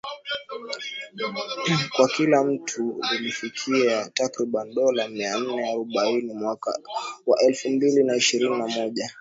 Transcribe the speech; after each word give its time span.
kwa 1.95 2.07
kila 2.07 2.43
mtu 2.43 3.01
lilifikia 3.11 4.09
takriban 4.09 4.73
dola 4.73 5.07
mia 5.07 5.39
nane 5.39 5.69
arobaini 5.69 6.33
mwaka 6.33 6.79
wa 7.25 7.41
elfu 7.41 7.69
mbili 7.69 8.03
na 8.03 8.15
ishirini 8.15 8.57
na 8.57 8.67
moja 8.67 9.09